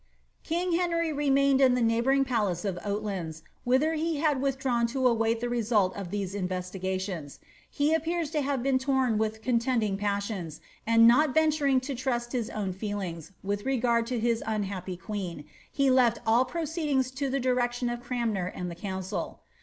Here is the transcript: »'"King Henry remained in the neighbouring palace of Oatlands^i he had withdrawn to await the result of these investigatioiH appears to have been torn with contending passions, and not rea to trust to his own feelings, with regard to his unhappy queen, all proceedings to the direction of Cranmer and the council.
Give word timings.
»'"King 0.51 0.71
Henry 0.79 1.13
remained 1.13 1.61
in 1.61 1.75
the 1.75 1.79
neighbouring 1.79 2.25
palace 2.25 2.65
of 2.65 2.77
Oatlands^i 2.77 3.43
he 3.97 4.17
had 4.17 4.41
withdrawn 4.41 4.87
to 4.87 5.05
await 5.05 5.41
the 5.41 5.47
result 5.47 5.95
of 5.95 6.09
these 6.09 6.33
investigatioiH 6.33 7.37
appears 7.95 8.31
to 8.31 8.41
have 8.41 8.63
been 8.63 8.79
torn 8.79 9.19
with 9.19 9.43
contending 9.43 9.97
passions, 9.97 10.59
and 10.87 11.07
not 11.07 11.35
rea 11.37 11.79
to 11.81 11.93
trust 11.93 12.31
to 12.31 12.37
his 12.37 12.49
own 12.49 12.73
feelings, 12.73 13.31
with 13.43 13.63
regard 13.63 14.07
to 14.07 14.19
his 14.19 14.41
unhappy 14.47 14.97
queen, 14.97 15.45
all 16.25 16.45
proceedings 16.45 17.11
to 17.11 17.29
the 17.29 17.39
direction 17.39 17.87
of 17.87 18.01
Cranmer 18.01 18.47
and 18.47 18.71
the 18.71 18.81
council. 18.81 19.41